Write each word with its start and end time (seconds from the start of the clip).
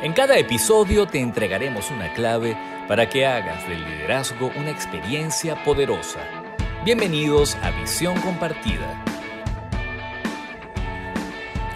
En 0.00 0.12
cada 0.12 0.38
episodio 0.38 1.06
te 1.06 1.18
entregaremos 1.18 1.90
una 1.90 2.14
clave 2.14 2.56
para 2.86 3.08
que 3.08 3.26
hagas 3.26 3.68
del 3.68 3.84
liderazgo 3.84 4.52
una 4.54 4.70
experiencia 4.70 5.64
poderosa. 5.64 6.20
Bienvenidos 6.84 7.56
a 7.56 7.72
Visión 7.72 8.14
Compartida. 8.20 9.04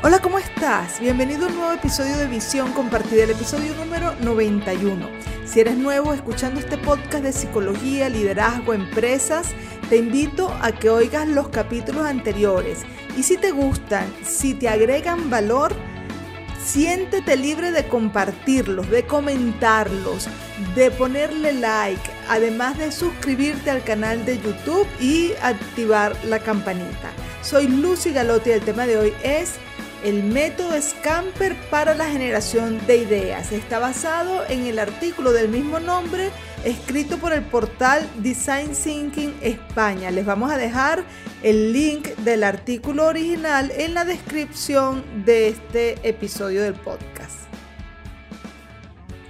Hola, 0.04 0.20
¿cómo 0.20 0.38
estás? 0.38 1.00
Bienvenido 1.00 1.46
a 1.46 1.48
un 1.48 1.56
nuevo 1.56 1.72
episodio 1.72 2.16
de 2.16 2.28
Visión 2.28 2.72
Compartida, 2.74 3.24
el 3.24 3.30
episodio 3.30 3.74
número 3.74 4.14
91. 4.20 5.08
Si 5.44 5.58
eres 5.58 5.76
nuevo 5.76 6.14
escuchando 6.14 6.60
este 6.60 6.78
podcast 6.78 7.24
de 7.24 7.32
psicología, 7.32 8.08
liderazgo, 8.08 8.72
empresas, 8.72 9.48
te 9.88 9.96
invito 9.96 10.56
a 10.62 10.70
que 10.70 10.90
oigas 10.90 11.26
los 11.26 11.48
capítulos 11.48 12.06
anteriores. 12.06 12.82
Y 13.16 13.24
si 13.24 13.36
te 13.36 13.50
gustan, 13.50 14.06
si 14.22 14.54
te 14.54 14.68
agregan 14.68 15.28
valor, 15.28 15.74
Siéntete 16.64 17.36
libre 17.36 17.72
de 17.72 17.88
compartirlos, 17.88 18.88
de 18.88 19.04
comentarlos, 19.04 20.28
de 20.76 20.92
ponerle 20.92 21.54
like, 21.54 22.00
además 22.28 22.78
de 22.78 22.92
suscribirte 22.92 23.70
al 23.70 23.82
canal 23.82 24.24
de 24.24 24.38
YouTube 24.38 24.86
y 25.00 25.32
activar 25.42 26.16
la 26.24 26.38
campanita. 26.38 27.10
Soy 27.42 27.66
Lucy 27.66 28.12
Galotti 28.12 28.50
y 28.50 28.52
el 28.52 28.60
tema 28.60 28.86
de 28.86 28.96
hoy 28.96 29.12
es 29.24 29.54
el 30.04 30.22
método 30.22 30.80
Scamper 30.80 31.56
para 31.68 31.94
la 31.94 32.08
generación 32.08 32.78
de 32.86 32.98
ideas. 32.98 33.50
Está 33.50 33.80
basado 33.80 34.44
en 34.48 34.66
el 34.66 34.78
artículo 34.78 35.32
del 35.32 35.48
mismo 35.48 35.80
nombre 35.80 36.30
escrito 36.64 37.18
por 37.18 37.32
el 37.32 37.42
portal 37.42 38.08
Design 38.18 38.72
Thinking 38.72 39.34
España. 39.42 40.10
Les 40.10 40.24
vamos 40.24 40.50
a 40.50 40.56
dejar 40.56 41.04
el 41.42 41.72
link 41.72 42.08
del 42.18 42.44
artículo 42.44 43.06
original 43.06 43.72
en 43.76 43.94
la 43.94 44.04
descripción 44.04 45.04
de 45.24 45.48
este 45.48 45.98
episodio 46.08 46.62
del 46.62 46.74
podcast. 46.74 47.42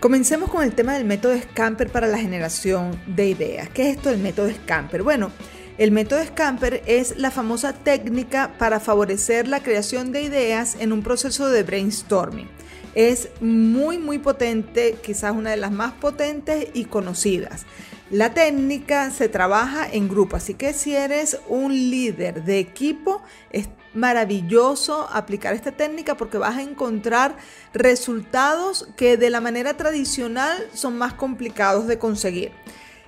Comencemos 0.01 0.51
con 0.51 0.65
el 0.65 0.75
tema 0.75 0.95
del 0.95 1.05
método 1.05 1.39
Scamper 1.39 1.89
para 1.89 2.09
la 2.09 2.19
generación 2.19 3.01
de 3.07 3.29
ideas. 3.29 3.69
¿Qué 3.69 3.89
es 3.89 3.97
esto 3.97 4.11
del 4.11 4.19
método 4.19 4.51
Scamper? 4.51 5.03
Bueno, 5.03 5.31
el 5.79 5.93
método 5.93 6.25
Scamper 6.25 6.83
es 6.87 7.17
la 7.19 7.31
famosa 7.31 7.73
técnica 7.73 8.53
para 8.59 8.81
favorecer 8.81 9.49
la 9.49 9.63
creación 9.63 10.13
de 10.13 10.23
ideas 10.23 10.77
en 10.81 10.93
un 10.93 11.03
proceso 11.03 11.49
de 11.49 11.63
brainstorming. 11.63 12.49
Es 12.95 13.31
muy 13.41 13.99
muy 13.99 14.19
potente, 14.19 14.97
quizás 15.03 15.33
una 15.33 15.51
de 15.51 15.57
las 15.57 15.73
más 15.73 15.93
potentes 15.93 16.69
y 16.75 16.85
conocidas. 16.85 17.65
La 18.11 18.35
técnica 18.35 19.11
se 19.11 19.31
trabaja 19.31 19.89
en 19.91 20.09
grupo, 20.09 20.37
así 20.37 20.53
que 20.53 20.75
si 20.75 20.95
eres 20.95 21.39
un 21.49 21.73
líder 21.73 22.45
de 22.45 22.59
equipo, 22.59 23.23
es 23.51 23.71
maravilloso 23.95 25.09
aplicar 25.11 25.55
esta 25.55 25.73
técnica 25.73 26.17
porque 26.17 26.37
vas 26.37 26.57
a 26.57 26.63
encontrar 26.63 27.37
resultados 27.73 28.89
que 28.97 29.17
de 29.17 29.31
la 29.31 29.41
manera 29.41 29.79
tradicional 29.79 30.69
son 30.75 30.99
más 30.99 31.15
complicados 31.15 31.87
de 31.87 31.99
conseguir. 31.99 32.53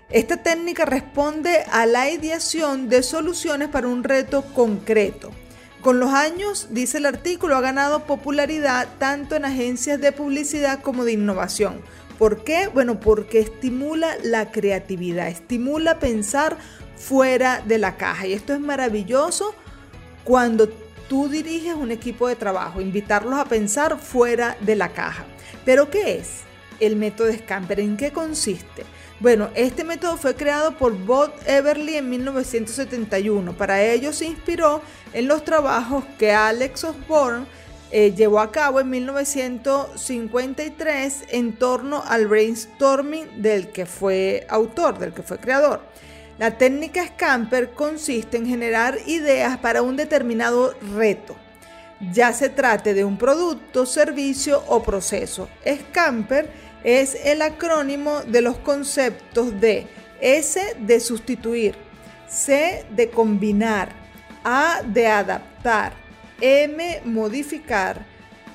Esta 0.08 0.38
técnica 0.42 0.84
responde 0.84 1.64
a 1.70 1.86
la 1.86 2.10
ideación 2.10 2.88
de 2.88 3.02
soluciones 3.02 3.68
para 3.68 3.88
un 3.88 4.04
reto 4.04 4.42
concreto. 4.54 5.32
Con 5.84 6.00
los 6.00 6.14
años, 6.14 6.68
dice 6.70 6.96
el 6.96 7.04
artículo, 7.04 7.58
ha 7.58 7.60
ganado 7.60 8.06
popularidad 8.06 8.88
tanto 8.98 9.36
en 9.36 9.44
agencias 9.44 10.00
de 10.00 10.12
publicidad 10.12 10.80
como 10.80 11.04
de 11.04 11.12
innovación. 11.12 11.78
¿Por 12.18 12.42
qué? 12.42 12.68
Bueno, 12.68 13.00
porque 13.00 13.40
estimula 13.40 14.16
la 14.22 14.50
creatividad, 14.50 15.28
estimula 15.28 15.98
pensar 15.98 16.56
fuera 16.96 17.60
de 17.66 17.76
la 17.76 17.98
caja. 17.98 18.26
Y 18.26 18.32
esto 18.32 18.54
es 18.54 18.60
maravilloso 18.60 19.54
cuando 20.24 20.70
tú 21.10 21.28
diriges 21.28 21.74
un 21.74 21.90
equipo 21.90 22.28
de 22.28 22.36
trabajo, 22.36 22.80
invitarlos 22.80 23.38
a 23.38 23.44
pensar 23.44 23.98
fuera 23.98 24.56
de 24.60 24.76
la 24.76 24.88
caja. 24.88 25.26
¿Pero 25.66 25.90
qué 25.90 26.16
es 26.16 26.44
el 26.80 26.96
método 26.96 27.30
Scamper? 27.30 27.80
¿En 27.80 27.98
qué 27.98 28.10
consiste? 28.10 28.84
Bueno, 29.24 29.48
este 29.54 29.82
método 29.84 30.18
fue 30.18 30.34
creado 30.34 30.76
por 30.76 30.92
Bob 30.92 31.32
Everly 31.46 31.96
en 31.96 32.10
1971. 32.10 33.56
Para 33.56 33.82
ello 33.82 34.12
se 34.12 34.26
inspiró 34.26 34.82
en 35.14 35.28
los 35.28 35.44
trabajos 35.44 36.04
que 36.18 36.32
Alex 36.32 36.84
Osborne 36.84 37.46
eh, 37.90 38.12
llevó 38.14 38.40
a 38.40 38.52
cabo 38.52 38.80
en 38.80 38.90
1953 38.90 41.24
en 41.30 41.54
torno 41.54 42.04
al 42.06 42.26
brainstorming 42.26 43.40
del 43.40 43.68
que 43.68 43.86
fue 43.86 44.46
autor, 44.50 44.98
del 44.98 45.14
que 45.14 45.22
fue 45.22 45.38
creador. 45.38 45.80
La 46.36 46.58
técnica 46.58 47.06
Scamper 47.06 47.70
consiste 47.70 48.36
en 48.36 48.46
generar 48.46 48.98
ideas 49.06 49.56
para 49.56 49.80
un 49.80 49.96
determinado 49.96 50.74
reto, 50.94 51.34
ya 52.12 52.32
se 52.32 52.50
trate 52.50 52.92
de 52.92 53.04
un 53.04 53.16
producto, 53.16 53.86
servicio 53.86 54.62
o 54.66 54.82
proceso. 54.82 55.48
Scamper 55.64 56.63
es 56.84 57.16
el 57.24 57.42
acrónimo 57.42 58.20
de 58.22 58.42
los 58.42 58.58
conceptos 58.58 59.58
de 59.60 59.86
S 60.20 60.60
de 60.78 61.00
sustituir, 61.00 61.74
C 62.28 62.84
de 62.90 63.10
combinar, 63.10 63.88
A 64.44 64.82
de 64.84 65.06
adaptar, 65.06 65.94
M 66.40 67.00
modificar, 67.04 68.04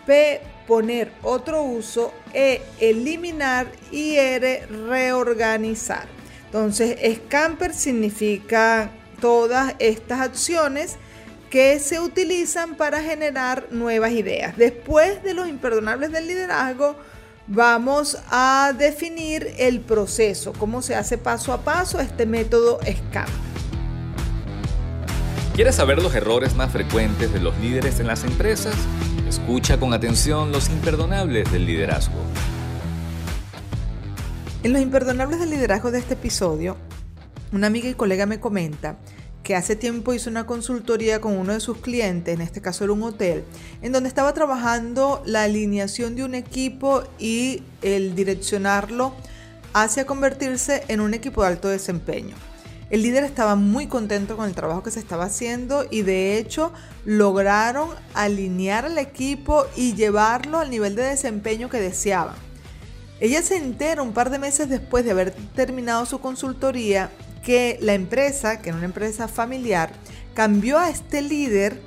P 0.06 0.42
poner 0.68 1.12
otro 1.24 1.64
uso, 1.64 2.14
E 2.34 2.62
eliminar 2.80 3.68
y 3.92 4.16
R 4.16 4.68
reorganizar. 4.68 6.06
Entonces, 6.46 6.98
Scamper 7.16 7.74
significa 7.74 8.92
todas 9.20 9.76
estas 9.80 10.22
acciones 10.22 10.98
que 11.50 11.80
se 11.80 12.00
utilizan 12.00 12.76
para 12.76 13.02
generar 13.02 13.68
nuevas 13.72 14.12
ideas. 14.12 14.56
Después 14.56 15.24
de 15.24 15.34
los 15.34 15.48
imperdonables 15.48 16.12
del 16.12 16.28
liderazgo, 16.28 16.96
vamos 17.50 18.18
a 18.30 18.74
definir 18.78 19.56
el 19.58 19.82
proceso, 19.82 20.54
cómo 20.54 20.82
se 20.84 20.96
hace 20.96 21.18
paso 21.18 21.52
a 21.52 21.62
paso 21.64 22.00
este 22.00 22.26
método 22.26 22.80
SCAM. 22.84 23.28
¿Quieres 25.56 25.76
saber 25.76 26.02
los 26.02 26.14
errores 26.16 26.56
más 26.56 26.72
frecuentes 26.72 27.34
de 27.34 27.42
los 27.42 27.58
líderes 27.58 28.00
en 28.00 28.08
las 28.08 28.24
empresas? 28.24 28.76
Escucha 29.28 29.80
con 29.80 29.94
atención 29.94 30.52
los 30.52 30.70
imperdonables 30.70 31.52
del 31.52 31.66
liderazgo. 31.66 32.20
En 34.64 34.72
los 34.72 34.81
imperdonables 34.81 35.40
del 35.40 35.50
liderazgo 35.50 35.92
de 35.92 36.00
este 36.00 36.14
episodio, 36.14 36.78
una 37.52 37.68
amiga 37.68 37.90
y 37.90 37.96
colega 37.96 38.26
me 38.26 38.40
comenta 38.40 39.00
hace 39.56 39.76
tiempo 39.76 40.14
hizo 40.14 40.30
una 40.30 40.46
consultoría 40.46 41.22
con 41.22 41.38
uno 41.38 41.54
de 41.54 41.60
sus 41.60 41.78
clientes, 41.78 42.34
en 42.34 42.42
este 42.42 42.62
caso 42.62 42.84
era 42.84 42.94
un 42.94 43.04
hotel, 43.04 43.44
en 43.82 43.92
donde 43.92 44.10
estaba 44.10 44.34
trabajando 44.34 45.22
la 45.26 45.44
alineación 45.44 46.16
de 46.16 46.24
un 46.24 46.36
equipo 46.36 47.04
y 47.18 47.64
el 47.82 48.16
direccionarlo 48.16 49.14
hacia 49.74 50.06
convertirse 50.06 50.84
en 50.88 51.00
un 51.00 51.14
equipo 51.14 51.42
de 51.42 51.48
alto 51.48 51.68
desempeño. 51.68 52.36
El 52.90 53.04
líder 53.04 53.24
estaba 53.24 53.56
muy 53.56 53.86
contento 53.86 54.36
con 54.36 54.48
el 54.48 54.56
trabajo 54.56 54.82
que 54.82 54.90
se 54.90 55.00
estaba 55.00 55.26
haciendo 55.26 55.86
y 55.92 56.02
de 56.02 56.40
hecho 56.40 56.74
lograron 57.06 57.90
alinear 58.16 58.86
al 58.86 58.98
equipo 58.98 59.66
y 59.76 59.94
llevarlo 59.94 60.58
al 60.58 60.72
nivel 60.72 60.96
de 60.96 61.04
desempeño 61.04 61.70
que 61.70 61.80
deseaban. 61.80 62.36
Ella 63.20 63.44
se 63.44 63.58
entera 63.58 64.02
un 64.02 64.14
par 64.14 64.31
de 64.31 64.40
meses 64.40 64.70
después 64.70 65.06
de 65.06 65.12
haber 65.12 65.31
terminado 65.54 66.06
su 66.06 66.20
consultoría 66.20 67.12
que 67.44 67.78
la 67.82 67.94
empresa, 67.94 68.62
que 68.62 68.70
era 68.70 68.78
una 68.78 68.86
empresa 68.86 69.28
familiar, 69.28 69.92
cambió 70.34 70.78
a 70.78 70.90
este 70.90 71.22
líder 71.22 71.82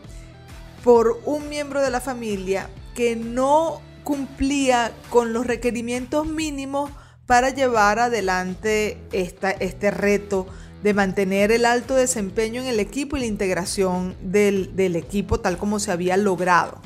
por 0.84 1.20
un 1.24 1.48
miembro 1.48 1.80
de 1.80 1.90
la 1.90 2.00
familia 2.00 2.68
que 2.94 3.16
no 3.16 3.80
cumplía 4.04 4.92
con 5.10 5.32
los 5.32 5.46
requerimientos 5.46 6.26
mínimos 6.26 6.90
para 7.26 7.50
llevar 7.50 7.98
adelante 7.98 8.98
este 9.12 9.90
reto 9.90 10.46
de 10.82 10.94
mantener 10.94 11.52
el 11.52 11.64
alto 11.64 11.94
desempeño 11.94 12.60
en 12.60 12.66
el 12.66 12.80
equipo 12.80 13.16
y 13.16 13.20
la 13.20 13.26
integración 13.26 14.16
del, 14.20 14.74
del 14.74 14.96
equipo 14.96 15.38
tal 15.38 15.56
como 15.56 15.78
se 15.78 15.92
había 15.92 16.16
logrado. 16.16 16.80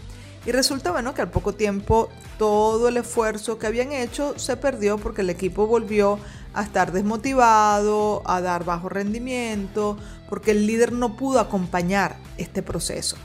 Y 0.44 0.53
resulta 0.53 0.93
bueno 0.93 1.15
que 1.15 1.22
al 1.22 1.31
poco 1.31 1.55
tiempo 1.55 2.09
todo 2.38 2.88
el 2.88 2.99
esfuerzo 2.99 3.58
que 3.58 3.67
habían 3.67 3.90
hecho 3.90 4.38
se 4.38 4.56
perdió 4.56 4.99
porque 4.99 5.23
el 5.23 5.31
equipo 5.31 5.67
volvió 5.67 6.20
a 6.56 6.62
estar 6.62 6.91
desmotivado, 6.91 8.23
a 8.25 8.41
dar 8.41 8.64
bajo 8.64 8.88
rendimiento, 8.88 9.97
porque 10.29 10.50
el 10.53 10.67
líder 10.67 10.91
no 10.91 11.17
pudo 11.17 11.38
acompañar 11.38 12.17
este 12.38 12.62
proceso. 12.62 13.17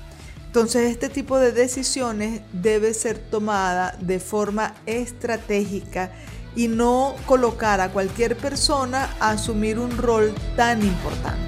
Entonces 0.45 0.91
este 0.91 1.07
tipo 1.07 1.39
de 1.39 1.53
decisiones 1.53 2.41
debe 2.51 2.93
ser 2.93 3.17
tomada 3.17 3.95
de 4.01 4.19
forma 4.19 4.75
estratégica 4.85 6.11
y 6.57 6.67
no 6.67 7.15
colocar 7.25 7.79
a 7.79 7.89
cualquier 7.89 8.35
persona 8.35 9.09
a 9.21 9.31
asumir 9.31 9.79
un 9.79 9.97
rol 9.97 10.35
tan 10.57 10.83
importante. 10.83 11.39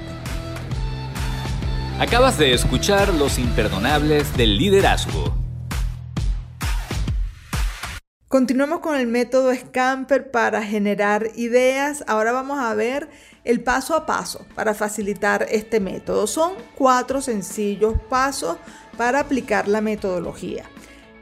Acabas 1.98 2.38
de 2.38 2.54
escuchar 2.54 3.12
Los 3.12 3.38
Imperdonables 3.38 4.34
del 4.38 4.56
Liderazgo 4.56 5.43
Continuamos 8.34 8.80
con 8.80 8.96
el 8.96 9.06
método 9.06 9.54
Scamper 9.54 10.32
para 10.32 10.60
generar 10.60 11.30
ideas. 11.36 12.02
Ahora 12.08 12.32
vamos 12.32 12.58
a 12.58 12.74
ver 12.74 13.08
el 13.44 13.60
paso 13.62 13.94
a 13.94 14.06
paso 14.06 14.44
para 14.56 14.74
facilitar 14.74 15.46
este 15.52 15.78
método. 15.78 16.26
Son 16.26 16.54
cuatro 16.74 17.20
sencillos 17.20 17.94
pasos 18.10 18.56
para 18.96 19.20
aplicar 19.20 19.68
la 19.68 19.80
metodología. 19.80 20.64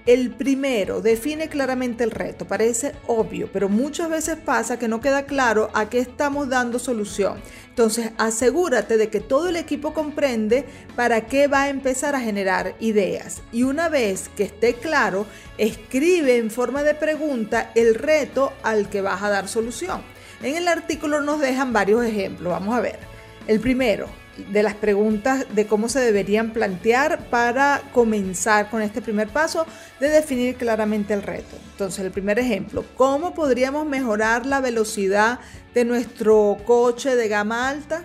El 0.05 0.31
primero 0.31 1.01
define 1.01 1.49
claramente 1.49 2.03
el 2.03 2.11
reto, 2.11 2.47
parece 2.47 2.93
obvio, 3.07 3.49
pero 3.53 3.69
muchas 3.69 4.11
veces 4.11 4.37
pasa 4.37 4.79
que 4.79 4.89
no 4.89 5.01
queda 5.01 5.27
claro 5.27 5.71
a 5.75 5.89
qué 5.89 6.01
estamos 6.01 6.49
dando 6.49 6.79
solución. 6.79 7.41
Entonces 7.69 8.11
asegúrate 8.19 8.97
de 8.97 9.09
que 9.09 9.21
todo 9.21 9.49
el 9.49 9.57
equipo 9.57 9.95
comprende 9.95 10.67
para 10.97 11.27
qué 11.27 11.47
va 11.47 11.63
a 11.63 11.69
empezar 11.69 12.15
a 12.15 12.21
generar 12.21 12.75
ideas. 12.81 13.43
Y 13.53 13.63
una 13.63 13.89
vez 13.89 14.29
que 14.37 14.43
esté 14.43 14.75
claro, 14.75 15.27
escribe 15.57 16.37
en 16.37 16.51
forma 16.51 16.83
de 16.83 16.95
pregunta 16.95 17.71
el 17.75 17.95
reto 17.95 18.53
al 18.63 18.89
que 18.91 19.01
vas 19.01 19.23
a 19.23 19.31
dar 19.31 19.49
solución. 19.49 20.03
En 20.43 20.57
el 20.57 20.67
artículo 20.67 21.21
nos 21.21 21.41
dejan 21.41 21.73
varios 21.73 22.05
ejemplos, 22.05 22.53
vamos 22.53 22.75
a 22.77 22.81
ver. 22.81 22.99
El 23.47 23.61
primero, 23.61 24.09
de 24.37 24.63
las 24.63 24.75
preguntas 24.75 25.47
de 25.55 25.67
cómo 25.67 25.89
se 25.89 26.01
deberían 26.01 26.53
plantear 26.53 27.27
para 27.29 27.83
comenzar 27.93 28.71
con 28.71 28.83
este 28.83 29.03
primer 29.03 29.29
paso 29.29 29.67
de 30.01 30.09
definir 30.09 30.57
claramente 30.57 31.15
el 31.15 31.23
reto. 31.23 31.57
Entonces, 31.73 32.05
el 32.05 32.11
primer 32.11 32.39
ejemplo, 32.39 32.85
¿cómo 32.97 33.35
podríamos 33.35 33.87
mejorar 33.87 34.47
la 34.47 34.61
velocidad 34.61 35.41
de 35.75 35.85
nuestro 35.85 36.57
coche 36.65 37.17
de 37.17 37.29
gama 37.29 37.69
alta? 37.69 38.05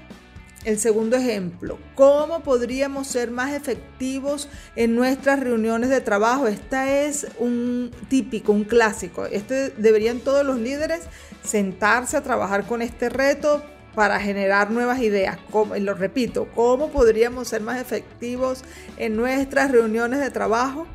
El 0.65 0.79
segundo 0.79 1.15
ejemplo, 1.15 1.79
¿cómo 1.95 2.41
podríamos 2.41 3.07
ser 3.07 3.31
más 3.31 3.53
efectivos 3.53 4.49
en 4.75 4.95
nuestras 4.95 5.39
reuniones 5.39 5.89
de 5.89 6.01
trabajo? 6.01 6.47
Esta 6.47 7.03
es 7.03 7.27
un 7.39 7.91
típico, 8.09 8.51
un 8.51 8.65
clásico. 8.65 9.25
Este 9.27 9.69
deberían 9.77 10.19
todos 10.19 10.45
los 10.45 10.59
líderes 10.59 11.03
sentarse 11.41 12.17
a 12.17 12.21
trabajar 12.23 12.67
con 12.67 12.81
este 12.81 13.07
reto 13.07 13.63
para 13.97 14.19
generar 14.19 14.69
nuevas 14.69 14.99
ideas. 14.99 15.39
Como, 15.49 15.75
lo 15.75 15.95
repito, 15.95 16.47
¿cómo 16.53 16.91
podríamos 16.91 17.47
ser 17.47 17.61
más 17.61 17.81
efectivos 17.81 18.63
en 18.97 19.15
nuestras 19.15 19.71
reuniones 19.71 20.19
de 20.19 20.29
trabajo? 20.29 20.85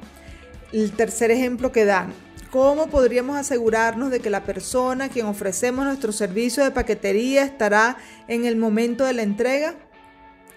El 0.72 0.92
tercer 0.92 1.32
ejemplo 1.32 1.72
que 1.72 1.84
dan, 1.84 2.12
¿cómo 2.52 2.86
podríamos 2.86 3.36
asegurarnos 3.36 4.12
de 4.12 4.20
que 4.20 4.30
la 4.30 4.44
persona 4.44 5.06
a 5.06 5.08
quien 5.08 5.26
ofrecemos 5.26 5.84
nuestro 5.84 6.12
servicio 6.12 6.62
de 6.62 6.70
paquetería 6.70 7.42
estará 7.42 7.96
en 8.28 8.44
el 8.44 8.54
momento 8.54 9.04
de 9.04 9.14
la 9.14 9.22
entrega? 9.22 9.74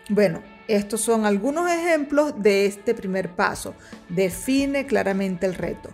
Bueno, 0.09 0.43
estos 0.67 1.01
son 1.01 1.25
algunos 1.25 1.67
ejemplos 1.71 2.35
de 2.37 2.67
este 2.67 2.93
primer 2.93 3.29
paso. 3.29 3.73
Define 4.07 4.85
claramente 4.85 5.47
el 5.47 5.55
reto. 5.55 5.89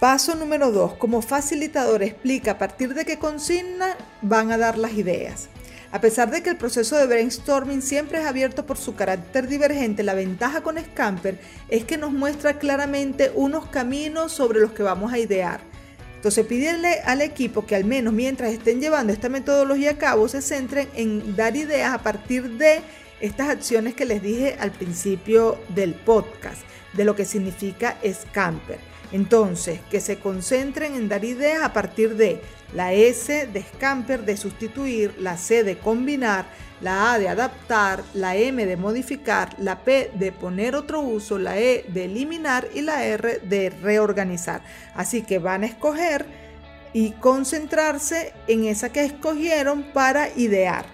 Paso 0.00 0.36
número 0.36 0.70
2. 0.70 0.94
Como 0.94 1.22
facilitador 1.22 2.04
explica 2.04 2.52
a 2.52 2.58
partir 2.58 2.94
de 2.94 3.04
qué 3.04 3.18
consigna 3.18 3.96
van 4.22 4.52
a 4.52 4.56
dar 4.56 4.78
las 4.78 4.92
ideas. 4.92 5.48
A 5.90 6.00
pesar 6.00 6.30
de 6.30 6.40
que 6.40 6.50
el 6.50 6.56
proceso 6.56 6.96
de 6.96 7.06
brainstorming 7.06 7.82
siempre 7.82 8.20
es 8.20 8.26
abierto 8.26 8.64
por 8.64 8.76
su 8.76 8.94
carácter 8.94 9.48
divergente, 9.48 10.04
la 10.04 10.14
ventaja 10.14 10.60
con 10.60 10.78
Scamper 10.78 11.40
es 11.68 11.84
que 11.84 11.96
nos 11.96 12.12
muestra 12.12 12.60
claramente 12.60 13.32
unos 13.34 13.66
caminos 13.66 14.30
sobre 14.30 14.60
los 14.60 14.70
que 14.70 14.84
vamos 14.84 15.12
a 15.12 15.18
idear. 15.18 15.60
Entonces 16.14 16.46
pídele 16.46 17.00
al 17.04 17.20
equipo 17.20 17.66
que 17.66 17.74
al 17.74 17.84
menos 17.84 18.14
mientras 18.14 18.52
estén 18.52 18.80
llevando 18.80 19.12
esta 19.12 19.28
metodología 19.28 19.92
a 19.92 19.98
cabo 19.98 20.28
se 20.28 20.42
centren 20.42 20.88
en 20.94 21.34
dar 21.34 21.56
ideas 21.56 21.92
a 21.92 22.02
partir 22.04 22.50
de 22.52 22.82
estas 23.20 23.48
acciones 23.48 23.94
que 23.94 24.04
les 24.04 24.22
dije 24.22 24.56
al 24.60 24.70
principio 24.70 25.58
del 25.70 25.94
podcast, 25.94 26.62
de 26.92 27.04
lo 27.04 27.16
que 27.16 27.24
significa 27.24 27.96
Scamper. 28.08 28.78
Entonces, 29.12 29.80
que 29.90 30.00
se 30.00 30.18
concentren 30.18 30.94
en 30.94 31.08
dar 31.08 31.24
ideas 31.24 31.62
a 31.62 31.72
partir 31.72 32.16
de 32.16 32.42
la 32.74 32.92
S 32.92 33.46
de 33.46 33.62
scamper 33.62 34.24
de 34.24 34.36
sustituir, 34.36 35.14
la 35.18 35.38
C 35.38 35.64
de 35.64 35.78
combinar, 35.78 36.46
la 36.80 37.12
A 37.12 37.18
de 37.18 37.28
adaptar, 37.28 38.04
la 38.12 38.36
M 38.36 38.64
de 38.66 38.76
modificar, 38.76 39.54
la 39.58 39.82
P 39.82 40.10
de 40.14 40.32
poner 40.32 40.76
otro 40.76 41.00
uso, 41.00 41.38
la 41.38 41.58
E 41.58 41.86
de 41.88 42.04
eliminar 42.04 42.68
y 42.74 42.82
la 42.82 43.04
R 43.04 43.40
de 43.40 43.70
reorganizar. 43.70 44.62
Así 44.94 45.22
que 45.22 45.38
van 45.38 45.62
a 45.62 45.66
escoger 45.66 46.26
y 46.92 47.12
concentrarse 47.12 48.34
en 48.46 48.66
esa 48.66 48.90
que 48.90 49.04
escogieron 49.04 49.84
para 49.94 50.28
idear. 50.36 50.84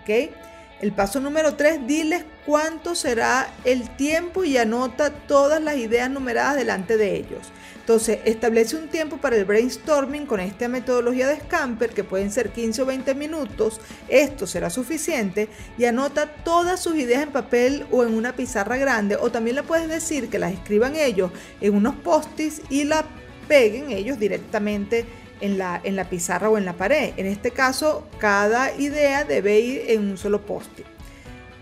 ¿Ok? 0.00 0.32
El 0.80 0.92
paso 0.92 1.20
número 1.20 1.54
3, 1.54 1.86
diles 1.86 2.24
cuánto 2.46 2.94
será 2.94 3.48
el 3.64 3.88
tiempo 3.96 4.44
y 4.44 4.56
anota 4.56 5.10
todas 5.10 5.62
las 5.62 5.76
ideas 5.76 6.10
numeradas 6.10 6.56
delante 6.56 6.96
de 6.96 7.16
ellos. 7.16 7.52
Entonces, 7.84 8.20
establece 8.24 8.76
un 8.76 8.88
tiempo 8.88 9.18
para 9.18 9.36
el 9.36 9.44
brainstorming 9.44 10.24
con 10.24 10.40
esta 10.40 10.68
metodología 10.68 11.26
de 11.26 11.40
Scamper, 11.40 11.90
que 11.90 12.02
pueden 12.02 12.32
ser 12.32 12.50
15 12.50 12.80
o 12.80 12.86
20 12.86 13.14
minutos. 13.14 13.78
Esto 14.08 14.46
será 14.46 14.70
suficiente. 14.70 15.50
Y 15.76 15.84
anota 15.84 16.26
todas 16.26 16.80
sus 16.80 16.96
ideas 16.96 17.22
en 17.22 17.30
papel 17.30 17.84
o 17.90 18.02
en 18.02 18.14
una 18.14 18.34
pizarra 18.34 18.78
grande. 18.78 19.16
O 19.16 19.30
también 19.30 19.56
le 19.56 19.64
puedes 19.64 19.86
decir 19.86 20.30
que 20.30 20.38
las 20.38 20.54
escriban 20.54 20.96
ellos 20.96 21.30
en 21.60 21.74
unos 21.74 21.94
post-its 21.96 22.62
y 22.70 22.84
la 22.84 23.04
peguen 23.48 23.90
ellos 23.90 24.18
directamente 24.18 25.04
en 25.42 25.58
la, 25.58 25.78
en 25.84 25.94
la 25.94 26.08
pizarra 26.08 26.48
o 26.48 26.56
en 26.56 26.64
la 26.64 26.72
pared. 26.72 27.12
En 27.18 27.26
este 27.26 27.50
caso, 27.50 28.08
cada 28.18 28.74
idea 28.78 29.24
debe 29.24 29.60
ir 29.60 29.82
en 29.88 30.08
un 30.08 30.16
solo 30.16 30.46
post-it. 30.46 30.93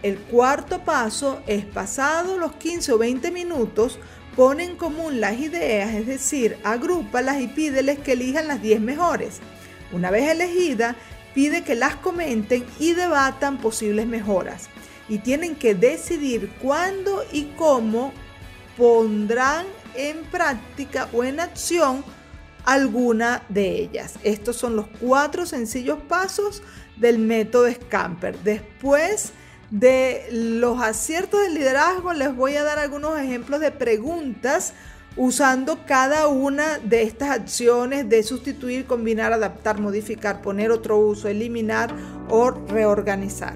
El 0.03 0.19
cuarto 0.19 0.85
paso 0.85 1.41
es 1.47 1.65
pasado 1.65 2.37
los 2.37 2.55
15 2.57 2.93
o 2.93 2.99
20 2.99 3.31
minutos, 3.31 4.01
pone 4.35 4.65
en 4.65 4.77
común 4.77 5.21
las 5.21 5.39
ideas, 5.39 5.95
es 5.95 6.07
decir, 6.07 6.59
agrúpalas 6.65 7.41
y 7.41 7.47
pídeles 7.47 8.01
que 8.01 8.13
elijan 8.13 8.49
las 8.49 8.61
10 8.61 8.81
mejores. 8.81 9.39
Una 9.93 10.11
vez 10.11 10.29
elegida, 10.29 10.97
pide 11.35 11.63
que 11.63 11.77
las 11.77 11.97
comenten 11.97 12.65
y 12.81 12.95
debatan 12.95 13.59
posibles 13.59 14.07
mejoras. 14.07 14.69
Y 15.09 15.19
tienen 15.19 15.55
que 15.55 15.75
decidir 15.75 16.51
cuándo 16.61 17.25
y 17.31 17.53
cómo 17.57 18.13
pondrán 18.77 19.67
en 19.95 20.25
práctica 20.25 21.09
o 21.13 21.23
en 21.23 21.39
acción 21.39 22.05
alguna 22.65 23.45
de 23.49 23.83
ellas. 23.83 24.15
Estos 24.23 24.57
son 24.57 24.77
los 24.77 24.87
cuatro 25.01 25.47
sencillos 25.47 25.99
pasos 26.09 26.63
del 26.97 27.19
método 27.19 27.71
Scamper. 27.71 28.39
Después 28.39 29.33
de 29.73 30.29
los 30.31 30.83
aciertos 30.83 31.41
del 31.41 31.55
liderazgo, 31.55 32.13
les 32.13 32.37
voy 32.37 32.57
a 32.57 32.63
dar 32.63 32.79
algunos 32.79 33.19
ejemplos 33.19 33.59
de 33.59 33.71
preguntas 33.71 34.75
usando 35.17 35.79
cada 35.87 36.29
una 36.29 36.79
de 36.79 37.03
estas 37.03 37.31
acciones 37.31 38.07
de 38.09 38.23
sustituir, 38.23 38.85
combinar, 38.85 39.33
adaptar, 39.33 39.81
modificar, 39.81 40.43
poner 40.43 40.71
otro 40.71 40.99
uso, 40.99 41.27
eliminar 41.29 41.95
o 42.29 42.51
reorganizar. 42.51 43.55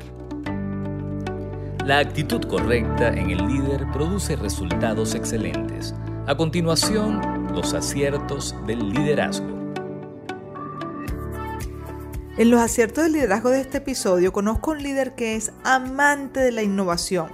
La 1.85 1.99
actitud 1.99 2.43
correcta 2.45 3.09
en 3.09 3.31
el 3.31 3.47
líder 3.47 3.87
produce 3.93 4.37
resultados 4.37 5.15
excelentes. 5.15 5.95
A 6.27 6.35
continuación, 6.35 7.21
los 7.55 7.75
aciertos 7.75 8.57
del 8.67 8.89
liderazgo. 8.89 9.56
En 12.39 12.51
los 12.51 12.61
aciertos 12.61 13.05
del 13.05 13.15
liderazgo 13.15 13.49
de 13.49 13.63
este 13.63 13.79
episodio 13.79 14.31
conozco 14.31 14.73
un 14.73 14.83
líder 14.83 15.15
que 15.15 15.37
es 15.37 15.53
amante 15.65 16.41
de 16.41 16.53
la 16.53 16.63
innovación. 16.63 17.29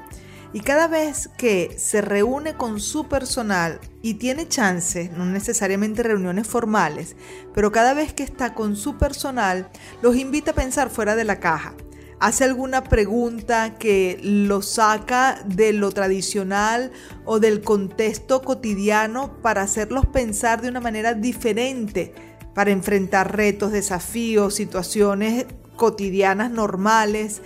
Y 0.53 0.61
cada 0.61 0.87
vez 0.87 1.29
que 1.37 1.75
se 1.77 2.03
reúne 2.03 2.55
con 2.55 2.79
su 2.79 3.09
personal 3.09 3.81
y 4.01 4.15
tiene 4.15 4.47
chances, 4.47 5.11
no 5.11 5.25
necesariamente 5.27 6.05
reuniones 6.05 6.47
formales, 6.47 7.17
pero 7.53 7.73
cada 7.73 7.95
vez 7.95 8.13
que 8.13 8.23
está 8.23 8.55
con 8.55 8.77
su 8.77 8.97
personal, 8.97 9.69
los 10.03 10.15
invita 10.15 10.53
a 10.53 10.55
pensar 10.55 10.89
fuera 10.89 11.17
de 11.17 11.25
la 11.25 11.41
caja. 11.41 11.75
Hace 12.21 12.45
alguna 12.45 12.85
pregunta 12.85 13.75
que 13.81 14.21
lo 14.23 14.63
saca 14.63 15.43
de 15.45 15.73
lo 15.73 15.91
tradicional 15.91 16.93
o 17.25 17.41
del 17.41 17.63
contexto 17.63 18.43
cotidiano 18.43 19.43
para 19.43 19.63
hacerlos 19.63 20.07
pensar 20.07 20.63
de 20.63 20.69
una 20.69 20.81
manera 20.81 21.15
diferente, 21.15 22.15
para 22.55 22.71
enfrentar 22.71 23.37
retos, 23.37 23.73
desafíos, 23.73 24.55
situaciones 24.55 25.47
cotidianas 25.77 26.51
normales, 26.51 27.43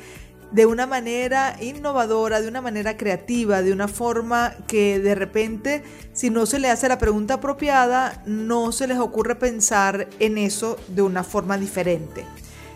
de 0.53 0.65
una 0.67 0.87
manera 0.87 1.57
innovadora, 1.61 2.41
de 2.41 2.49
una 2.49 2.61
manera 2.61 2.97
creativa, 2.97 3.63
de 3.63 3.73
una 3.73 3.89
forma 3.89 4.55
que 4.69 5.01
de 5.01 5.15
repente, 5.15 5.83
si 6.13 6.31
no 6.31 6.47
se 6.47 6.59
le 6.59 6.71
hace 6.71 6.89
la 6.89 6.99
pregunta 6.99 7.35
apropiada, 7.35 8.23
no 8.27 8.73
se 8.73 8.87
les 8.87 8.99
ocurre 8.99 9.35
pensar 9.35 10.09
en 10.21 10.39
eso 10.39 10.79
de 10.89 11.03
una 11.03 11.25
forma 11.25 11.59
diferente. 11.59 12.25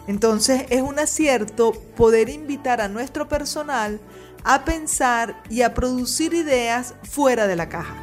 Entonces 0.08 0.64
es 0.70 0.82
un 0.82 0.98
acierto 0.98 1.72
poder 1.96 2.28
invitar 2.28 2.80
a 2.80 2.88
nuestro 2.88 3.28
personal 3.28 4.00
a 4.42 4.64
pensar 4.64 5.42
y 5.48 5.62
a 5.62 5.74
producir 5.74 6.34
ideas 6.34 6.94
fuera 7.02 7.46
de 7.46 7.56
la 7.56 7.68
caja. 7.68 7.94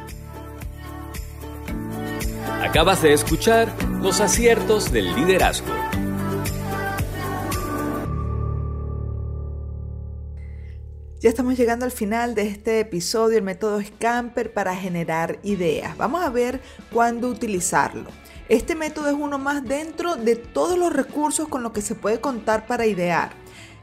Acabas 2.62 3.02
de 3.02 3.12
escuchar 3.12 3.72
los 4.02 4.20
aciertos 4.20 4.90
del 4.90 5.14
liderazgo. 5.14 5.72
Ya 11.20 11.28
estamos 11.28 11.56
llegando 11.56 11.84
al 11.84 11.92
final 11.92 12.34
de 12.34 12.42
este 12.48 12.80
episodio, 12.80 13.38
el 13.38 13.44
método 13.44 13.80
Scamper 13.80 14.52
para 14.52 14.74
generar 14.74 15.38
ideas. 15.44 15.96
Vamos 15.96 16.24
a 16.24 16.30
ver 16.30 16.60
cuándo 16.92 17.28
utilizarlo. 17.28 18.10
Este 18.48 18.74
método 18.74 19.08
es 19.08 19.14
uno 19.14 19.38
más 19.38 19.62
dentro 19.62 20.16
de 20.16 20.34
todos 20.34 20.76
los 20.76 20.92
recursos 20.92 21.46
con 21.46 21.62
los 21.62 21.70
que 21.70 21.80
se 21.80 21.94
puede 21.94 22.20
contar 22.20 22.66
para 22.66 22.86
idear. 22.86 23.30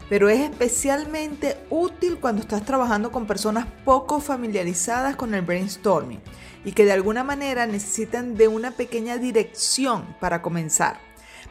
Pero 0.10 0.30
es 0.30 0.42
especialmente 0.42 1.58
útil 1.70 2.18
cuando 2.20 2.42
estás 2.42 2.64
trabajando 2.64 3.12
con 3.12 3.26
personas 3.26 3.66
poco 3.84 4.20
familiarizadas 4.20 5.16
con 5.16 5.34
el 5.34 5.42
brainstorming 5.42 6.22
y 6.64 6.72
que 6.72 6.86
de 6.86 6.92
alguna 6.92 7.24
manera 7.24 7.66
necesitan 7.66 8.36
de 8.36 8.48
una 8.48 8.72
pequeña 8.72 9.18
dirección 9.18 10.16
para 10.20 10.42
comenzar. 10.42 11.00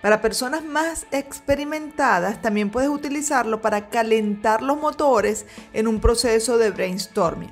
Para 0.01 0.21
personas 0.21 0.65
más 0.65 1.07
experimentadas 1.13 2.43
también 2.43 2.71
puedes 2.71 2.91
utilizarlo 2.91 3.63
para 3.63 3.89
calentar 3.89 4.61
los 4.63 4.79
motores 4.79 5.47
en 5.73 5.89
un 5.89 6.01
proceso 6.01 6.59
de 6.59 6.71
brainstorming. 6.71 7.51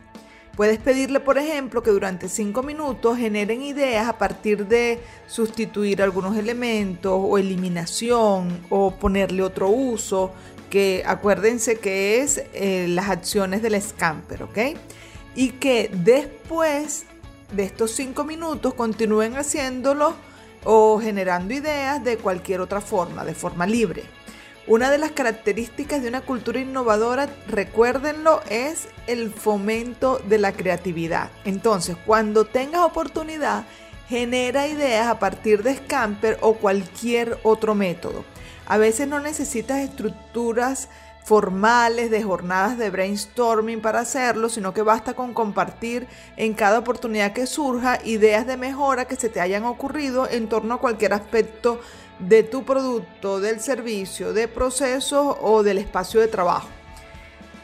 Puedes 0.56 0.78
pedirle, 0.78 1.18
por 1.18 1.38
ejemplo, 1.38 1.82
que 1.82 1.90
durante 1.90 2.28
5 2.28 2.62
minutos 2.62 3.16
generen 3.16 3.62
ideas 3.62 4.06
a 4.06 4.18
partir 4.18 4.66
de 4.66 5.00
sustituir 5.26 6.02
algunos 6.02 6.36
elementos 6.36 7.14
o 7.14 7.38
eliminación 7.38 8.60
o 8.68 8.90
ponerle 8.90 9.42
otro 9.42 9.70
uso, 9.70 10.32
que 10.72 11.02
acuérdense 11.04 11.76
que 11.78 12.22
es 12.22 12.44
eh, 12.54 12.86
las 12.88 13.10
acciones 13.10 13.60
del 13.60 13.78
scamper, 13.82 14.44
¿ok? 14.44 14.58
Y 15.34 15.50
que 15.50 15.90
después 15.92 17.04
de 17.52 17.64
estos 17.64 17.90
5 17.90 18.24
minutos 18.24 18.72
continúen 18.72 19.36
haciéndolo 19.36 20.14
o 20.64 20.98
generando 20.98 21.52
ideas 21.52 22.02
de 22.02 22.16
cualquier 22.16 22.62
otra 22.62 22.80
forma, 22.80 23.22
de 23.22 23.34
forma 23.34 23.66
libre. 23.66 24.04
Una 24.66 24.90
de 24.90 24.96
las 24.96 25.10
características 25.10 26.00
de 26.00 26.08
una 26.08 26.22
cultura 26.22 26.58
innovadora, 26.58 27.28
recuérdenlo, 27.48 28.40
es 28.48 28.88
el 29.06 29.30
fomento 29.30 30.22
de 30.26 30.38
la 30.38 30.52
creatividad. 30.52 31.30
Entonces, 31.44 31.98
cuando 32.06 32.46
tengas 32.46 32.80
oportunidad, 32.80 33.66
genera 34.08 34.66
ideas 34.68 35.06
a 35.08 35.18
partir 35.18 35.62
de 35.62 35.76
Scamper 35.76 36.38
o 36.40 36.54
cualquier 36.54 37.38
otro 37.42 37.74
método. 37.74 38.24
A 38.72 38.78
veces 38.78 39.06
no 39.06 39.20
necesitas 39.20 39.80
estructuras 39.80 40.88
formales 41.24 42.10
de 42.10 42.22
jornadas 42.22 42.78
de 42.78 42.88
brainstorming 42.88 43.82
para 43.82 44.00
hacerlo, 44.00 44.48
sino 44.48 44.72
que 44.72 44.80
basta 44.80 45.12
con 45.12 45.34
compartir 45.34 46.06
en 46.38 46.54
cada 46.54 46.78
oportunidad 46.78 47.34
que 47.34 47.46
surja 47.46 47.98
ideas 48.02 48.46
de 48.46 48.56
mejora 48.56 49.04
que 49.04 49.16
se 49.16 49.28
te 49.28 49.42
hayan 49.42 49.64
ocurrido 49.64 50.26
en 50.26 50.48
torno 50.48 50.72
a 50.72 50.80
cualquier 50.80 51.12
aspecto 51.12 51.82
de 52.18 52.44
tu 52.44 52.64
producto, 52.64 53.40
del 53.42 53.60
servicio, 53.60 54.32
de 54.32 54.48
procesos 54.48 55.36
o 55.42 55.62
del 55.62 55.76
espacio 55.76 56.20
de 56.20 56.28
trabajo. 56.28 56.68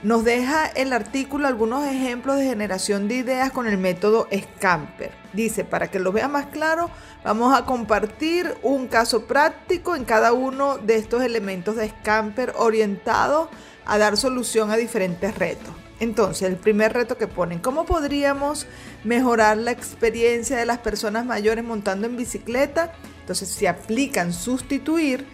Nos 0.04 0.22
deja 0.22 0.66
el 0.66 0.92
artículo 0.92 1.48
algunos 1.48 1.84
ejemplos 1.84 2.36
de 2.36 2.44
generación 2.44 3.08
de 3.08 3.16
ideas 3.16 3.50
con 3.50 3.66
el 3.66 3.78
método 3.78 4.28
Scamper. 4.32 5.10
Dice, 5.32 5.64
para 5.64 5.90
que 5.90 5.98
lo 5.98 6.12
vea 6.12 6.28
más 6.28 6.46
claro, 6.46 6.88
vamos 7.24 7.52
a 7.52 7.64
compartir 7.64 8.54
un 8.62 8.86
caso 8.86 9.26
práctico 9.26 9.96
en 9.96 10.04
cada 10.04 10.32
uno 10.32 10.78
de 10.78 10.94
estos 10.94 11.24
elementos 11.24 11.74
de 11.74 11.88
Scamper 11.88 12.52
orientados 12.56 13.48
a 13.86 13.98
dar 13.98 14.16
solución 14.16 14.70
a 14.70 14.76
diferentes 14.76 15.36
retos. 15.36 15.74
Entonces, 15.98 16.48
el 16.48 16.56
primer 16.56 16.92
reto 16.92 17.18
que 17.18 17.26
ponen, 17.26 17.58
¿cómo 17.58 17.84
podríamos 17.84 18.68
mejorar 19.02 19.56
la 19.56 19.72
experiencia 19.72 20.56
de 20.56 20.64
las 20.64 20.78
personas 20.78 21.26
mayores 21.26 21.64
montando 21.64 22.06
en 22.06 22.16
bicicleta? 22.16 22.92
Entonces, 23.22 23.48
si 23.48 23.66
aplican 23.66 24.32
sustituir, 24.32 25.26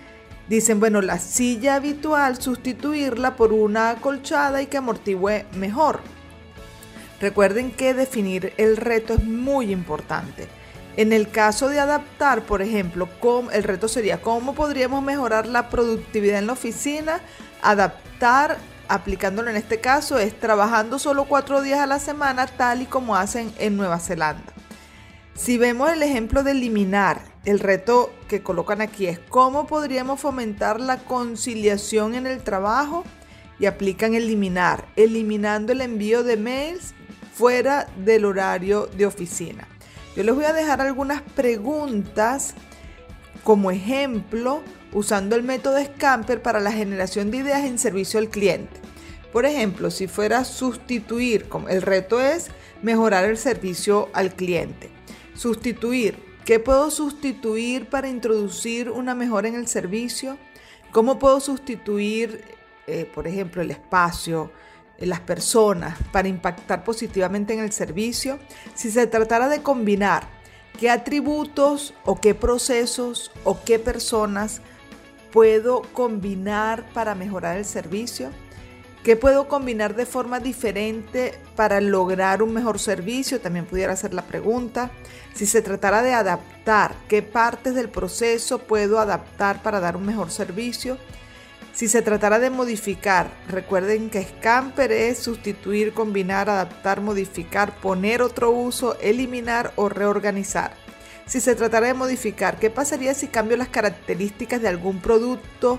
dicen, 0.48 0.80
bueno, 0.80 1.00
la 1.00 1.18
silla 1.18 1.76
habitual, 1.76 2.40
sustituirla 2.40 3.36
por 3.36 3.52
una 3.52 3.90
acolchada 3.90 4.62
y 4.62 4.66
que 4.66 4.78
amortigüe 4.78 5.46
mejor. 5.54 6.00
Recuerden 7.20 7.70
que 7.70 7.94
definir 7.94 8.52
el 8.58 8.76
reto 8.76 9.14
es 9.14 9.24
muy 9.24 9.70
importante. 9.70 10.48
En 10.96 11.12
el 11.12 11.28
caso 11.30 11.68
de 11.68 11.80
adaptar, 11.80 12.42
por 12.42 12.62
ejemplo, 12.62 13.08
el 13.52 13.64
reto 13.64 13.88
sería 13.88 14.20
cómo 14.20 14.54
podríamos 14.54 15.02
mejorar 15.02 15.46
la 15.46 15.68
productividad 15.68 16.38
en 16.38 16.46
la 16.46 16.52
oficina. 16.52 17.20
Adaptar, 17.62 18.58
aplicándolo 18.86 19.50
en 19.50 19.56
este 19.56 19.80
caso, 19.80 20.18
es 20.18 20.38
trabajando 20.38 20.98
solo 20.98 21.24
cuatro 21.24 21.62
días 21.62 21.80
a 21.80 21.86
la 21.86 21.98
semana, 21.98 22.46
tal 22.46 22.82
y 22.82 22.86
como 22.86 23.16
hacen 23.16 23.52
en 23.58 23.76
Nueva 23.76 23.98
Zelanda. 23.98 24.52
Si 25.34 25.58
vemos 25.58 25.90
el 25.90 26.02
ejemplo 26.04 26.44
de 26.44 26.52
eliminar, 26.52 27.33
el 27.44 27.60
reto 27.60 28.12
que 28.28 28.42
colocan 28.42 28.80
aquí 28.80 29.06
es 29.06 29.18
cómo 29.18 29.66
podríamos 29.66 30.20
fomentar 30.20 30.80
la 30.80 30.98
conciliación 30.98 32.14
en 32.14 32.26
el 32.26 32.42
trabajo 32.42 33.04
y 33.58 33.66
aplican 33.66 34.14
eliminar, 34.14 34.86
eliminando 34.96 35.72
el 35.72 35.80
envío 35.80 36.24
de 36.24 36.36
mails 36.36 36.94
fuera 37.34 37.86
del 37.96 38.24
horario 38.24 38.86
de 38.96 39.06
oficina. 39.06 39.68
Yo 40.16 40.22
les 40.22 40.34
voy 40.34 40.44
a 40.44 40.52
dejar 40.52 40.80
algunas 40.80 41.22
preguntas 41.22 42.54
como 43.42 43.70
ejemplo 43.70 44.62
usando 44.92 45.36
el 45.36 45.42
método 45.42 45.82
Scamper 45.84 46.40
para 46.40 46.60
la 46.60 46.72
generación 46.72 47.30
de 47.30 47.38
ideas 47.38 47.64
en 47.64 47.78
servicio 47.78 48.20
al 48.20 48.30
cliente. 48.30 48.80
Por 49.32 49.44
ejemplo, 49.44 49.90
si 49.90 50.06
fuera 50.06 50.44
sustituir, 50.44 51.46
el 51.68 51.82
reto 51.82 52.20
es 52.20 52.48
mejorar 52.82 53.24
el 53.24 53.36
servicio 53.36 54.08
al 54.12 54.32
cliente. 54.34 54.88
Sustituir, 55.34 56.16
¿Qué 56.44 56.60
puedo 56.60 56.90
sustituir 56.90 57.88
para 57.88 58.06
introducir 58.06 58.90
una 58.90 59.14
mejora 59.14 59.48
en 59.48 59.54
el 59.54 59.66
servicio? 59.66 60.36
¿Cómo 60.92 61.18
puedo 61.18 61.40
sustituir, 61.40 62.44
eh, 62.86 63.10
por 63.14 63.26
ejemplo, 63.26 63.62
el 63.62 63.70
espacio, 63.70 64.52
eh, 64.98 65.06
las 65.06 65.20
personas 65.20 65.96
para 66.12 66.28
impactar 66.28 66.84
positivamente 66.84 67.54
en 67.54 67.60
el 67.60 67.72
servicio? 67.72 68.38
Si 68.74 68.90
se 68.90 69.06
tratara 69.06 69.48
de 69.48 69.62
combinar 69.62 70.28
qué 70.78 70.90
atributos 70.90 71.94
o 72.04 72.20
qué 72.20 72.34
procesos 72.34 73.32
o 73.44 73.64
qué 73.64 73.78
personas 73.78 74.60
puedo 75.32 75.80
combinar 75.94 76.84
para 76.92 77.14
mejorar 77.14 77.56
el 77.56 77.64
servicio? 77.64 78.30
¿Qué 79.04 79.16
puedo 79.16 79.48
combinar 79.48 79.94
de 79.96 80.06
forma 80.06 80.40
diferente 80.40 81.34
para 81.56 81.82
lograr 81.82 82.42
un 82.42 82.54
mejor 82.54 82.78
servicio? 82.78 83.38
También 83.38 83.66
pudiera 83.66 83.94
ser 83.96 84.14
la 84.14 84.22
pregunta. 84.22 84.92
Si 85.34 85.44
se 85.44 85.60
tratara 85.60 86.02
de 86.02 86.14
adaptar, 86.14 86.94
¿qué 87.06 87.20
partes 87.20 87.74
del 87.74 87.90
proceso 87.90 88.60
puedo 88.60 88.98
adaptar 88.98 89.62
para 89.62 89.78
dar 89.78 89.98
un 89.98 90.06
mejor 90.06 90.30
servicio? 90.30 90.96
Si 91.74 91.86
se 91.86 92.00
tratara 92.00 92.38
de 92.38 92.48
modificar, 92.48 93.30
recuerden 93.46 94.08
que 94.08 94.24
Scamper 94.24 94.90
es 94.90 95.18
sustituir, 95.18 95.92
combinar, 95.92 96.48
adaptar, 96.48 97.02
modificar, 97.02 97.76
poner 97.80 98.22
otro 98.22 98.52
uso, 98.52 98.98
eliminar 99.02 99.74
o 99.76 99.90
reorganizar. 99.90 100.72
Si 101.26 101.42
se 101.42 101.54
tratara 101.54 101.88
de 101.88 101.94
modificar, 101.94 102.58
¿qué 102.58 102.70
pasaría 102.70 103.12
si 103.12 103.28
cambio 103.28 103.58
las 103.58 103.68
características 103.68 104.62
de 104.62 104.68
algún 104.68 105.02
producto? 105.02 105.78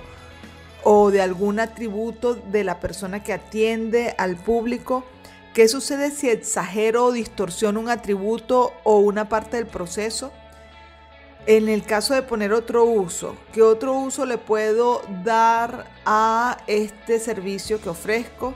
O 0.86 1.10
de 1.10 1.20
algún 1.20 1.60
atributo 1.60 2.36
de 2.36 2.64
la 2.64 2.80
persona 2.80 3.24
que 3.24 3.34
atiende 3.34 4.14
al 4.20 4.38
público. 4.38 5.04
¿Qué 5.54 5.68
sucede 5.68 6.12
si 6.12 6.30
exagero 6.30 7.06
o 7.06 7.12
distorsiono 7.12 7.80
un 7.80 7.90
atributo 7.90 8.72
o 8.84 9.00
una 9.00 9.28
parte 9.28 9.58
del 9.58 9.66
proceso? 9.66 10.32
En 11.48 11.70
el 11.70 11.84
caso 11.84 12.14
de 12.14 12.22
poner 12.22 12.54
otro 12.54 12.86
uso, 12.86 13.36
¿qué 13.52 13.64
otro 13.64 13.94
uso 13.94 14.26
le 14.26 14.38
puedo 14.38 15.02
dar 15.24 15.86
a 16.06 16.58
este 16.68 17.20
servicio 17.20 17.82
que 17.82 17.90
ofrezco? 17.90 18.54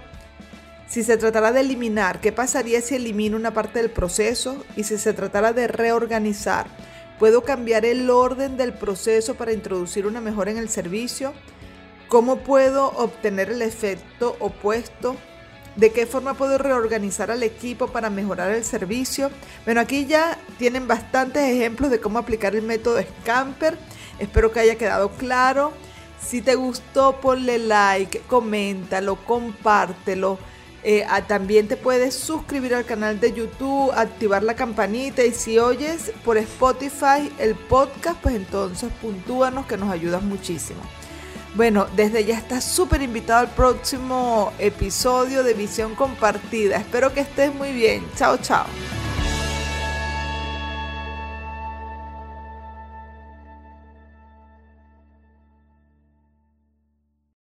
Si 0.87 1.03
se 1.03 1.17
tratara 1.17 1.51
de 1.51 1.61
eliminar, 1.61 2.21
¿qué 2.21 2.31
pasaría 2.31 2.81
si 2.81 2.95
elimino 2.95 3.37
una 3.37 3.53
parte 3.53 3.79
del 3.79 3.89
proceso? 3.89 4.63
Y 4.75 4.83
si 4.83 4.99
se 4.99 5.13
tratara 5.13 5.51
de 5.51 5.67
reorganizar, 5.67 6.67
¿puedo 7.17 7.43
cambiar 7.43 7.85
el 7.85 8.09
orden 8.09 8.55
del 8.55 8.73
proceso 8.73 9.33
para 9.33 9.53
introducir 9.53 10.05
una 10.05 10.21
mejora 10.21 10.51
en 10.51 10.57
el 10.57 10.69
servicio? 10.69 11.33
¿Cómo 12.09 12.37
puedo 12.37 12.87
obtener 12.87 13.51
el 13.51 13.61
efecto 13.61 14.35
opuesto? 14.39 15.15
¿De 15.75 15.91
qué 15.91 16.07
forma 16.07 16.33
puedo 16.33 16.57
reorganizar 16.57 17.29
al 17.29 17.43
equipo 17.43 17.87
para 17.87 18.09
mejorar 18.09 18.49
el 18.51 18.65
servicio? 18.65 19.29
Bueno, 19.63 19.79
aquí 19.79 20.07
ya 20.07 20.39
tienen 20.57 20.87
bastantes 20.87 21.43
ejemplos 21.43 21.91
de 21.91 21.99
cómo 21.99 22.17
aplicar 22.17 22.55
el 22.55 22.63
método 22.63 22.99
Scamper. 22.99 23.77
Espero 24.17 24.51
que 24.51 24.59
haya 24.59 24.75
quedado 24.75 25.09
claro. 25.09 25.71
Si 26.19 26.41
te 26.41 26.55
gustó, 26.55 27.21
ponle 27.21 27.59
like, 27.59 28.21
coméntalo, 28.21 29.15
compártelo. 29.23 30.39
Eh, 30.81 31.05
ah, 31.07 31.27
también 31.27 31.67
te 31.67 31.77
puedes 31.77 32.15
suscribir 32.15 32.73
al 32.73 32.85
canal 32.85 33.19
de 33.19 33.33
YouTube, 33.33 33.91
activar 33.91 34.41
la 34.41 34.55
campanita 34.55 35.23
y 35.23 35.31
si 35.31 35.59
oyes 35.59 36.11
por 36.25 36.37
Spotify 36.37 37.31
el 37.37 37.53
podcast, 37.53 38.19
pues 38.19 38.33
entonces 38.33 38.89
puntúanos 38.99 39.67
que 39.67 39.77
nos 39.77 39.91
ayudas 39.91 40.23
muchísimo. 40.23 40.81
Bueno, 41.55 41.87
desde 41.95 42.25
ya 42.25 42.37
estás 42.37 42.63
súper 42.63 43.01
invitado 43.01 43.39
al 43.39 43.49
próximo 43.49 44.53
episodio 44.59 45.43
de 45.43 45.53
Visión 45.53 45.95
Compartida. 45.95 46.77
Espero 46.77 47.13
que 47.13 47.21
estés 47.21 47.53
muy 47.53 47.73
bien. 47.73 48.03
Chao, 48.15 48.37
chao. 48.37 48.65